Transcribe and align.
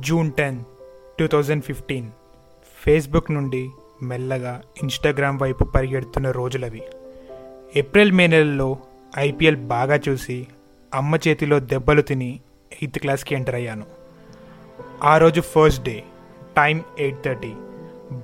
June 0.00 0.32
ten 0.32 0.64
two 1.18 1.26
thousand 1.26 1.64
fifteen. 1.64 2.08
Facebook 2.84 3.30
నుండి 3.30 3.70
మెల్లగా 4.02 4.62
Instagram 4.82 5.38
వైపు 5.42 5.64
పరిగెడుతున్న 5.64 6.30
రోజులవి. 6.30 6.82
ఏప్రిల్ 7.76 8.12
మే 8.12 8.26
నెలలో 8.26 8.78
ఐపీఎల్ 9.18 9.56
బాగా 9.56 10.00
చూసి 10.08 10.46
అమ్మ 10.94 11.16
చేతిలో 11.16 11.58
దెబ్బలు 11.58 12.02
తిని 12.02 12.40
ఎయిత్ 12.72 12.98
క్లాస్కి 12.98 13.34
ఎంటర్ 13.34 13.54
అయ్యాను. 13.54 13.86
ఆ 15.04 15.18
రోజు 15.18 15.40
first 15.40 15.84
day 15.84 16.04
time 16.56 16.84
eight 16.98 17.24
thirty. 17.24 17.52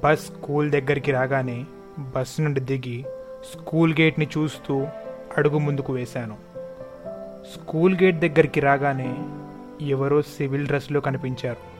Bus 0.04 0.26
school 0.26 0.70
దగ్గరికి 0.70 1.12
రాగానే 1.12 1.64
బస్ 1.98 2.40
నుండి 2.40 2.60
దిగి 2.60 3.04
స్కూల్ 3.52 3.94
గేట్ని 4.00 4.28
చూస్తూ 4.38 4.86
అడుగు 5.36 5.58
ముందుకు 5.58 5.92
వేశాను. 5.92 6.36
స్కూల్ 7.54 7.96
గేట్ 8.02 8.16
దగ్గరికి 8.16 8.60
రాగానే 8.60 9.16
ఎవరో 9.86 10.22
సివిల్ 10.22 10.66
డ్రెస్లో 10.66 11.00
కనిపించారు. 11.00 11.75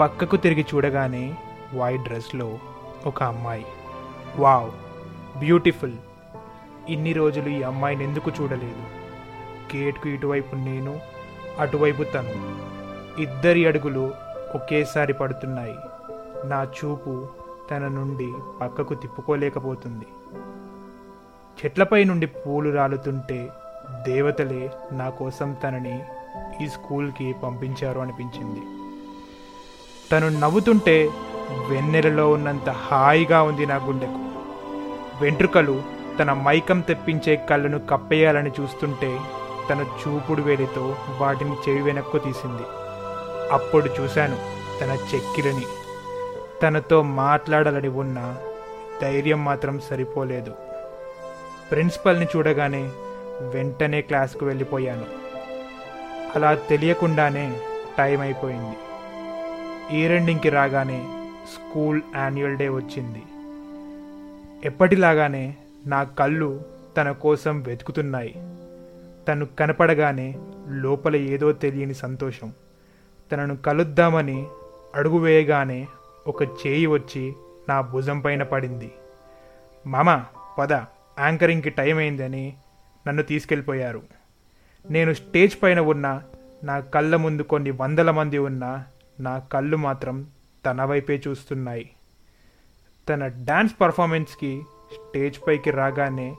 పక్కకు 0.00 0.36
తిరిగి 0.36 0.66
చూడగానే 0.74 1.34
వైట్ 1.74 2.02
డ్రెస్లో 2.02 2.58
ఒక 3.06 3.22
అమ్మాయి. 3.22 3.66
వావ్ 4.36 4.70
బ్యూటిఫుల్ 5.38 5.92
ఇన్ని 6.88 7.12
రోజులు 7.12 7.48
ఈ 7.48 7.62
అమ్మాయిని 7.62 8.04
ఎందుకు 8.04 8.30
చూడలేదు? 8.40 8.82
గేట్కు 9.76 10.08
ఇటువైపు 10.08 10.56
నేను 10.56 11.00
అటువైపు 11.58 12.02
తను. 12.02 12.56
ఇద్దరి 13.20 13.66
అడుగులు 13.66 14.14
ఒకేసారి 14.54 15.12
పడుతున్నాయి. 15.12 15.74
నా 16.44 16.62
చూపు 16.62 17.28
తన 17.70 17.88
నుండి 17.88 18.32
పక్కకు 18.60 18.94
తిప్పుకోలేకపోతుంది. 18.94 20.06
చెట్లపై 21.64 22.04
నుండి 22.04 22.26
పూలు 22.26 22.70
రాలుతుంటే 22.70 23.50
దేవతలే 24.02 24.70
నా 24.92 25.10
కోసం 25.10 25.52
తనని 25.52 26.02
ఈ 26.64 26.68
స్కూల్కి 26.68 27.34
పంపించారు 27.42 28.00
అనిపించింది. 28.00 28.75
తను 30.12 30.28
నవ్వుతుంటే 30.28 31.10
వెన్నెలలో 31.68 32.30
ఉన్నంత 32.30 32.70
హాయిగా 32.70 33.42
ఉంది 33.42 33.66
నా 33.66 33.76
గుండెకు. 33.76 34.26
వెంట్రుకలు 35.24 35.82
తన 36.18 36.32
మైకం 36.32 36.80
తెప్పించే 36.80 37.36
కళ్ళను 37.36 37.78
కప్పేయాలని 37.78 38.50
చూస్తుంటే 38.60 39.18
తన 39.70 39.80
చూపుడు 39.80 40.42
వేలితో 40.42 40.96
వాటిని 41.18 41.52
చెవి 41.52 41.82
వెనక్కు 41.82 42.18
తీసింది. 42.18 42.62
అప్పుడు 43.52 44.02
చూశాను 44.02 44.36
తన 44.80 44.98
చెక్కిలని. 45.14 45.66
తనతో 46.62 47.02
మాట్లాడాలని 47.02 47.88
ఉన్న 47.88 48.36
ధైర్యం 49.02 49.44
మాత్రం 49.44 49.80
సరిపోలేదు. 49.90 50.50
ప్రిన్సిపల్ని 51.70 52.26
చూడగానే 52.36 52.90
వెంటనే 53.40 54.00
క్లాస్కు 54.00 54.46
వెళ్ళిపోయాను. 54.46 55.04
అలా 56.36 56.54
తెలియకుండానే 56.54 57.60
టైం 57.98 58.20
అయిపోయింది. 58.20 58.76
ఈ 59.90 60.06
రాగానే 60.48 61.04
స్కూల్ 61.54 62.02
యాన్యువల్ 62.16 62.56
డే 62.56 62.68
వచ్చింది. 62.68 63.22
ఎప్పటిలాగానే 64.64 65.56
నా 65.86 66.04
కళ్ళు 66.04 66.64
తన 66.96 67.12
కోసం 67.12 67.62
వెతుకుతున్నాయి. 67.62 68.34
తను 69.28 69.46
కనపడగానే 69.46 70.38
లోపల 70.68 71.16
ఏదో 71.16 71.52
తెలియని 71.52 71.94
సంతోషం. 71.94 72.52
తనను 73.32 73.56
కలుద్దామని 73.56 74.46
అడుగు 74.94 75.18
వేయగానే 75.18 75.86
ఒక 76.26 76.42
చేయి 76.42 76.86
వచ్చి 76.86 77.32
నా 77.68 77.80
భుజం 77.80 78.20
పైన 78.20 78.42
పడింది. 78.42 78.92
మామ 79.86 80.24
పద 80.58 80.72
యాంకరింగ్కి 81.20 81.70
టైం 81.70 81.98
అయిందని 81.98 82.54
నన్ను 83.08 83.22
తీసుకెళ్ళిపోయారు. 83.22 84.02
నేను 84.90 85.12
స్టేజ్ 85.12 85.62
పైన 85.62 85.80
ఉన్న 85.80 86.22
నా 86.64 86.80
కళ్ళ 86.80 87.16
ముందు 87.16 87.42
కొన్ని 87.42 87.70
వందల 87.70 88.10
మంది 88.10 88.38
ఉన్నా 88.38 88.84
నా 89.20 89.38
కళ్ళు 89.38 89.76
మాత్రం 89.76 90.26
తన 90.66 90.84
వైపే 90.84 91.22
చూస్తున్నాయి. 91.28 91.90
తన 93.08 93.26
డ్యాన్స్ 93.26 93.74
పర్ఫార్మెన్స్కి 93.80 94.62
స్టేజ్ 94.94 95.38
పైకి 95.46 95.70
రాగానే 95.70 96.36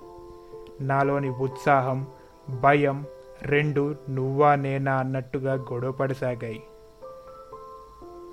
నాలోని 0.82 1.30
ఉత్సాహం 1.30 2.08
భయం 2.50 3.06
రెండు 3.42 3.96
నువ్వా 4.10 4.56
నేనా 4.56 4.96
అన్నట్టుగా 4.96 5.54
గొడవపడసాగాయి. 5.54 6.64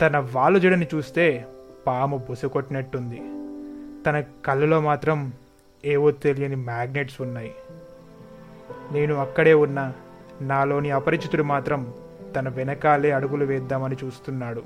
తన 0.03 0.29
వాలుజడని 0.33 0.89
చూస్తే 0.95 1.47
పాము 1.87 2.17
బుసకొట్టినట్టుంది 2.17 3.23
తన 4.07 4.21
కళ్ళలో 4.21 4.81
మాత్రం 4.81 5.33
ఏవో 5.85 6.11
తెలియని 6.11 6.57
మ్యాగ్నెట్స్ 6.57 7.21
ఉన్నాయి. 7.21 7.55
నేను 8.93 9.15
అక్కడే 9.15 9.55
ఉన్న 9.55 9.93
నాలోని 10.41 10.91
అపరిచితుడు 10.91 11.43
మాత్రం 11.43 11.95
తన 12.37 12.49
వెనకాలే 12.49 13.11
అడుగులు 13.11 13.45
వేద్దామని 13.45 13.97
చూస్తున్నాడు. 14.05 14.63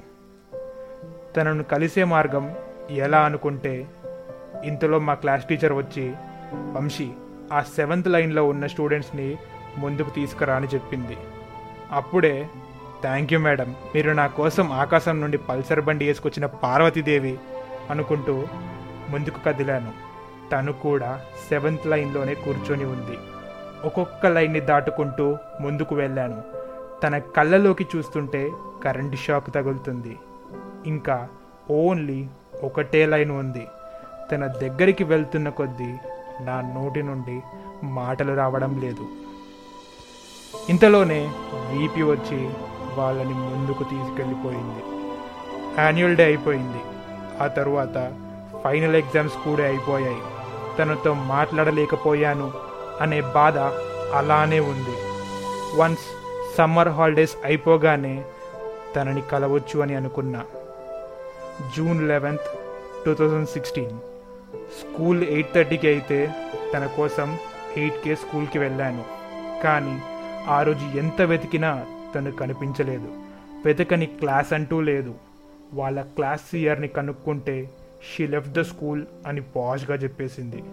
తనను 1.37 1.63
కలిసే 1.63 2.05
మార్గం 2.05 2.55
ఎలా 2.91 3.21
అనుకుంటే 3.21 3.87
ఇంతలో 4.65 4.99
మా 4.99 5.15
క్లాస్ 5.15 5.45
టీచర్ 5.45 5.73
వచ్చి 5.73 6.15
వంశీ 6.55 7.11
ఆ 7.53 7.61
సెవెంత్ 7.61 8.09
లైన్లో 8.09 8.47
ఉన్న 8.47 8.67
స్టూడెంట్స్ని 8.67 9.37
ముందుకు 9.79 10.11
తీసుకురా 10.11 10.55
అని 10.55 10.67
చెప్పింది. 10.67 11.17
అప్పుడే 11.93 12.49
థ్యాంక్ 13.03 13.33
యూ 13.33 13.39
మేడం 13.39 13.75
మీరు 13.95 14.11
నా 14.11 14.27
కోసం 14.27 14.73
ఆకాశం 14.73 15.21
నుండి 15.21 15.39
పల్సర్ 15.39 15.81
బండి 15.81 16.07
వేసుకొచ్చిన 16.07 16.47
పార్వతీదేవి 16.47 17.39
అనుకుంటూ 17.91 18.47
ముందుకు 19.09 19.45
కదిలాను. 19.47 19.93
తను 20.53 20.73
కూడా 20.73 21.21
సెవెంత్ 21.49 21.87
లైన్లోనే 21.87 22.35
కూర్చొని 22.35 22.85
ఉంది. 22.85 23.19
ఒక్కొక్క 23.85 24.27
లైన్ని 24.27 24.61
దాటుకుంటూ 24.61 25.37
ముందుకు 25.61 25.95
వెళ్ళాను. 25.95 26.58
తన 27.03 27.19
కళ్ళలోకి 27.19 27.87
చూస్తుంటే 27.97 28.53
కరెంట్ 28.85 29.17
షాక్ 29.17 29.55
తగులుతుంది. 29.55 30.19
ఇంకా 30.87 31.29
ఓన్లీ 31.71 32.29
ఒకటే 32.63 33.07
లైన్ 33.07 33.31
ఉంది. 33.31 33.67
తన 34.33 34.47
దగ్గరికి 34.47 35.05
వెళ్తున్న 35.05 35.49
కొద్దీ 35.49 35.97
నా 36.41 36.61
నోటి 36.61 37.03
నుండి 37.03 37.43
మాటలు 37.83 38.37
రావడం 38.37 38.81
లేదు. 38.81 39.07
ఇంతలోనే 40.69 41.33
వీపి 41.73 42.03
వచ్చి 42.03 42.51
వాళ్ళని 42.95 43.35
ముందుకు 43.35 43.83
తీసుకెళ్ళిపోయింది. 43.85 44.83
యాన్యువల్ 45.79 46.17
డే 46.17 46.25
అయిపోయింది. 46.25 46.81
ఆ 47.43 47.47
తరువాత 47.47 48.13
ఫైనల్ 48.65 48.97
ఎగ్జామ్స్ 48.97 49.35
కూడా 49.35 49.65
అయిపోయాయి. 49.65 50.23
తనతో 50.79 51.15
మాట్లాడలేకపోయాను 51.15 52.53
అనే 53.01 53.21
బాధ 53.21 53.59
అలానే 54.15 54.61
ఉంది. 54.61 54.97
వన్స్ 55.81 56.28
సమ్మర్ 56.59 56.89
హాలిడేస్ 56.89 57.37
అయిపోగానే 57.45 58.25
తనని 58.97 59.23
కలవచ్చు 59.23 59.81
అని 59.81 59.95
అనుకున్నా 59.95 60.45
June 61.77 62.09
eleventh 62.09 62.59
two 63.07 63.15
thousand 63.15 63.49
sixteen. 63.49 63.99
School 64.57 65.23
eight 65.23 65.55
థర్టీకి 65.55 65.89
అయితే 65.89 66.35
తన 66.75 66.87
కోసం 66.87 67.39
ఎయిట్కే 67.77 68.15
స్కూల్కి 68.15 68.59
వెళ్ళాను. 68.59 69.05
కానీ 69.65 70.03
ఆ 70.49 70.63
రోజు 70.63 70.99
ఎంత 70.99 71.23
వెతికినా 71.23 71.87
తను 72.15 72.33
కనిపించలేదు. 72.33 73.09
వెతకని 73.65 74.07
క్లాస్ 74.07 74.53
అంటూ 74.53 74.81
లేదు. 74.81 75.15
వాళ్ళ 75.73 76.03
క్లాస్ 76.03 76.55
ఇయర్ని 76.55 76.89
కనుక్కుంటే 76.89 77.71
షీ 78.11 78.27
లెఫ్ట్ 78.27 78.53
ద 78.53 78.61
స్కూల్ 78.61 79.03
అని 79.27 79.41
పాష్గా 79.41 79.97
చెప్పేసింది. 79.97 80.65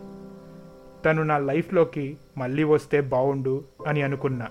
తను 1.05 1.23
నా 1.23 1.37
లైఫ్లోకి 1.37 2.17
మళ్ళీ 2.37 2.63
వస్తే 2.63 3.01
బాగుండు 3.01 3.63
అని 3.87 4.01
అనుకున్నా. 4.01 4.47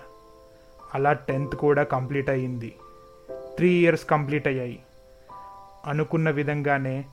అలా 0.94 1.12
టెన్త్ 1.12 1.56
కూడా 1.56 1.82
కంప్లీట్ 1.82 2.30
అయ్యింది. 2.30 2.76
త్రీ 3.30 3.70
ఇయర్స్ 3.70 4.06
కంప్లీట్ 4.06 4.48
అయ్యాయి. 4.48 4.82
అనుకున్న 5.86 6.30
విధంగానే 6.30 7.04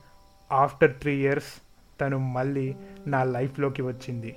ఆఫ్టర్ 0.52 0.94
త్రీ 1.00 1.16
ఇయర్స్ 1.16 1.62
తను 2.00 2.18
మళ్ళీ 2.18 2.76
నా 3.06 3.24
లైఫ్లోకి 3.24 3.82
వచ్చింది. 3.82 4.36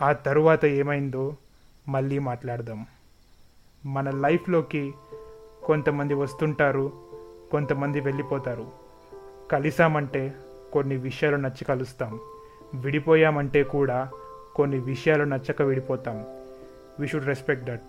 ఆ 0.00 0.12
తరువాత 0.12 0.64
ఏమైందో 0.64 1.36
మళ్ళీ 1.88 2.18
మాట్లాడదాం. 2.18 2.86
మన 3.86 4.10
లైఫ్లోకి 4.10 4.94
కొంతమంది 5.64 6.14
వస్తుంటారు 6.14 6.92
కొంతమంది 7.50 8.00
వెళ్ళిపోతారు. 8.00 8.70
కలిసామంటే 9.52 10.34
కొన్ని 10.72 10.96
విషయాలు 10.96 11.36
నచ్చి 11.36 11.64
కలుస్తాం. 11.64 12.20
విడిపోయామంటే 12.74 13.62
కూడా 13.62 14.10
కొన్ని 14.54 14.78
విషయాలు 14.78 15.24
నచ్చక 15.24 15.62
విడిపోతాం. 15.62 16.16
We 17.00 17.06
should 17.06 17.26
respect 17.26 17.64
that 17.64 17.82